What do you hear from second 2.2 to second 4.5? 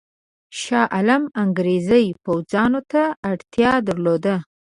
پوځیانو ته اړتیا درلوده.